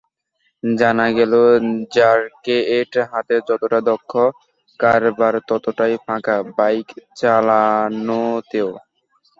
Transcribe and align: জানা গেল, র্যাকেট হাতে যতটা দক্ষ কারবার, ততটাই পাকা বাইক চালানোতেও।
জানা 0.63 1.07
গেল, 1.17 1.33
র্যাকেট 1.95 2.91
হাতে 3.11 3.35
যতটা 3.47 3.79
দক্ষ 3.89 4.11
কারবার, 4.79 5.33
ততটাই 5.49 5.93
পাকা 6.07 6.35
বাইক 6.57 6.87
চালানোতেও। 7.17 8.69